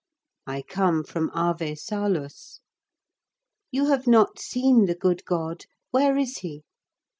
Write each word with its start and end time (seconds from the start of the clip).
'I 0.47 0.63
come 0.63 1.03
from 1.03 1.29
Ave 1.35 1.75
Salus.' 1.75 2.61
'You 3.69 3.85
have 3.85 4.07
not 4.07 4.39
seen 4.39 4.85
the 4.85 4.95
good 4.95 5.23
God; 5.25 5.67
where 5.91 6.17
is 6.17 6.39
he? 6.39 6.63